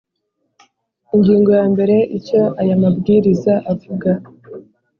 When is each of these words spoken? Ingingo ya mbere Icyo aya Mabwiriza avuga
Ingingo 1.15 1.49
ya 1.59 1.65
mbere 1.73 1.95
Icyo 2.17 2.41
aya 2.61 2.75
Mabwiriza 2.81 3.53
avuga 3.71 4.09